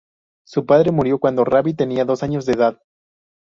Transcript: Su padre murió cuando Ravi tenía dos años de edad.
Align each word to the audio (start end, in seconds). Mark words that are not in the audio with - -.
Su 0.47 0.65
padre 0.65 0.91
murió 0.91 1.19
cuando 1.19 1.43
Ravi 1.45 1.75
tenía 1.75 2.05
dos 2.05 2.23
años 2.23 2.47
de 2.47 2.53
edad. 2.53 2.79